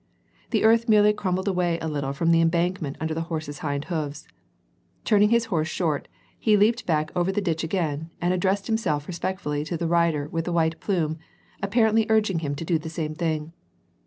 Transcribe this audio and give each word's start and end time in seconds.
The 0.49 0.63
earth 0.63 0.89
merely 0.89 1.13
crumbled 1.13 1.47
away 1.47 1.77
a* 1.79 1.87
little 1.87 2.11
from 2.11 2.31
the 2.31 2.41
embankment 2.41 2.97
under 2.99 3.13
the 3.13 3.21
horse's 3.29 3.59
hind 3.59 3.85
hoofs. 3.85 4.27
Turning 5.05 5.29
his 5.29 5.45
horse 5.53 5.67
short, 5.67 6.07
he 6.39 6.57
leaped 6.57 6.87
back 6.87 7.11
over 7.15 7.31
the 7.31 7.39
ditch 7.39 7.63
again, 7.63 8.09
and 8.19 8.33
addressed 8.33 8.65
himself 8.65 9.07
respectfully 9.07 9.63
to 9.63 9.77
the 9.77 9.85
rider 9.85 10.27
with 10.29 10.45
the 10.45 10.53
wliite 10.53 10.79
plume, 10.79 11.19
ap 11.61 11.69
parently 11.71 12.07
urging 12.09 12.39
him 12.39 12.55
to 12.55 12.65
do 12.65 12.79
the 12.79 12.89
same 12.89 13.13
thing. 13.13 13.53